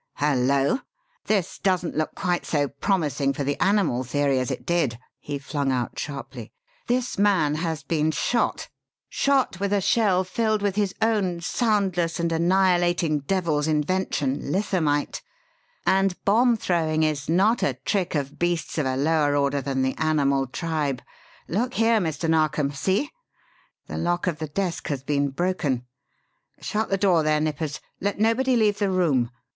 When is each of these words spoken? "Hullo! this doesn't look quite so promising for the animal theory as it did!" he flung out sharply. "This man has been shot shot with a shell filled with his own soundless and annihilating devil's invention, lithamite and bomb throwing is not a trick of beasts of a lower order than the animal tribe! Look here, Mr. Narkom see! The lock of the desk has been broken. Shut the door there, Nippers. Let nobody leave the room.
"Hullo! 0.15 0.79
this 1.25 1.59
doesn't 1.59 1.95
look 1.95 2.15
quite 2.15 2.43
so 2.43 2.67
promising 2.69 3.33
for 3.33 3.43
the 3.43 3.55
animal 3.61 4.03
theory 4.03 4.39
as 4.39 4.49
it 4.49 4.65
did!" 4.65 4.97
he 5.19 5.37
flung 5.37 5.71
out 5.71 5.99
sharply. 5.99 6.51
"This 6.87 7.19
man 7.19 7.53
has 7.53 7.83
been 7.83 8.09
shot 8.09 8.67
shot 9.09 9.59
with 9.59 9.71
a 9.71 9.79
shell 9.79 10.23
filled 10.23 10.63
with 10.63 10.75
his 10.75 10.95
own 11.03 11.39
soundless 11.39 12.19
and 12.19 12.31
annihilating 12.31 13.19
devil's 13.19 13.67
invention, 13.67 14.51
lithamite 14.51 15.21
and 15.85 16.17
bomb 16.25 16.57
throwing 16.57 17.03
is 17.03 17.29
not 17.29 17.61
a 17.61 17.75
trick 17.85 18.15
of 18.15 18.39
beasts 18.39 18.79
of 18.79 18.87
a 18.87 18.97
lower 18.97 19.35
order 19.35 19.61
than 19.61 19.83
the 19.83 19.93
animal 19.99 20.47
tribe! 20.47 21.03
Look 21.47 21.75
here, 21.75 21.99
Mr. 21.99 22.27
Narkom 22.27 22.71
see! 22.71 23.11
The 23.85 23.99
lock 23.99 24.25
of 24.25 24.39
the 24.39 24.47
desk 24.47 24.87
has 24.87 25.03
been 25.03 25.29
broken. 25.29 25.85
Shut 26.59 26.89
the 26.89 26.97
door 26.97 27.21
there, 27.21 27.39
Nippers. 27.39 27.79
Let 27.99 28.17
nobody 28.19 28.55
leave 28.55 28.79
the 28.79 28.89
room. 28.89 29.29